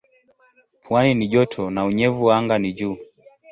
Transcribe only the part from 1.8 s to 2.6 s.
unyevu anga